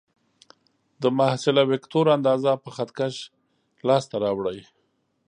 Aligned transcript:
د 1.01 1.03
محصله 1.17 1.63
وکتور 1.71 2.05
اندازه 2.17 2.51
په 2.63 2.69
خط 2.75 2.89
کش 2.97 3.15
لاس 3.87 4.03
ته 4.09 4.15
راوړئ. 4.23 4.59